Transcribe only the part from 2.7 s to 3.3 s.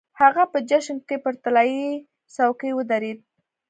ودرېد.